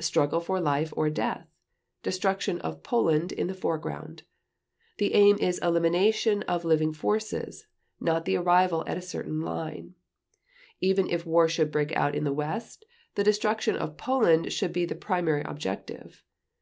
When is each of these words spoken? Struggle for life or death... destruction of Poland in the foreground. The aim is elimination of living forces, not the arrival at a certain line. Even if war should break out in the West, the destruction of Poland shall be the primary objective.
Struggle 0.00 0.40
for 0.40 0.60
life 0.60 0.92
or 0.94 1.08
death... 1.08 1.48
destruction 2.02 2.60
of 2.60 2.82
Poland 2.82 3.32
in 3.32 3.46
the 3.46 3.54
foreground. 3.54 4.24
The 4.98 5.14
aim 5.14 5.38
is 5.40 5.56
elimination 5.60 6.42
of 6.42 6.66
living 6.66 6.92
forces, 6.92 7.66
not 7.98 8.26
the 8.26 8.36
arrival 8.36 8.84
at 8.86 8.98
a 8.98 9.00
certain 9.00 9.40
line. 9.40 9.94
Even 10.82 11.08
if 11.08 11.24
war 11.24 11.48
should 11.48 11.72
break 11.72 11.96
out 11.96 12.14
in 12.14 12.24
the 12.24 12.34
West, 12.34 12.84
the 13.14 13.24
destruction 13.24 13.74
of 13.74 13.96
Poland 13.96 14.52
shall 14.52 14.68
be 14.68 14.84
the 14.84 14.94
primary 14.94 15.40
objective. 15.40 16.24